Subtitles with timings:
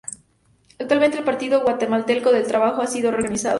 [0.79, 3.49] Actualmente el Partido Guatemalteco del Trabajo ha sido reorganizado.